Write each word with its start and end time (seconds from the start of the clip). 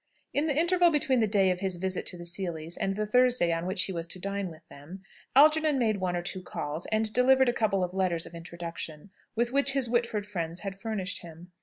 In 0.33 0.47
the 0.47 0.57
interval 0.57 0.89
between 0.89 1.19
the 1.19 1.27
day 1.27 1.51
of 1.51 1.59
his 1.59 1.75
visit 1.75 2.07
to 2.07 2.17
the 2.17 2.23
Seelys 2.25 2.75
and 2.75 2.95
the 2.95 3.05
Thursday 3.05 3.53
on 3.53 3.67
which 3.67 3.83
he 3.83 3.91
was 3.93 4.07
to 4.07 4.17
dine 4.19 4.49
with 4.49 4.67
them, 4.67 5.03
Algernon 5.35 5.77
made 5.77 5.97
one 5.97 6.15
or 6.15 6.23
two 6.23 6.41
calls, 6.41 6.87
and 6.87 7.13
delivered 7.13 7.49
a 7.49 7.53
couple 7.53 7.83
of 7.83 7.93
letters 7.93 8.25
of 8.25 8.33
introduction, 8.33 9.11
with 9.35 9.51
which 9.51 9.73
his 9.73 9.87
Whitford 9.87 10.25
friends 10.25 10.61
had 10.61 10.75
furnished 10.75 11.19
him. 11.19 11.51